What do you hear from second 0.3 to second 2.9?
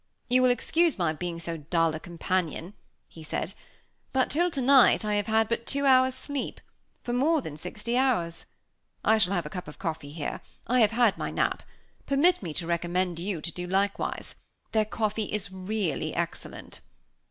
"You will excuse my being so dull a companion,"